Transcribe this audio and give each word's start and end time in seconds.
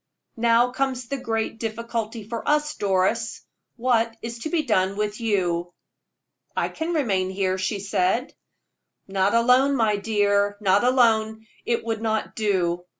Now 0.37 0.71
comes 0.71 1.09
the 1.09 1.17
great 1.17 1.59
difficulty 1.59 2.23
of 2.25 2.33
all, 2.33 2.61
Doris 2.79 3.43
what 3.75 4.17
is 4.23 4.39
to 4.39 4.49
be 4.49 4.63
done 4.63 4.95
with 4.97 5.19
you?" 5.21 5.71
"I 6.57 6.69
can 6.69 6.95
remain 6.95 7.29
here," 7.29 7.59
she 7.59 7.79
said. 7.79 8.33
"Not 9.07 9.35
alone, 9.35 9.75
my 9.75 9.97
dear, 9.97 10.57
not 10.59 10.83
alone 10.83 11.45
it 11.67 11.85
would 11.85 12.01
not 12.01 12.35
do. 12.35 12.83